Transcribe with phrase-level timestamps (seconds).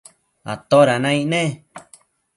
[0.53, 1.43] ¿atoda naic ne?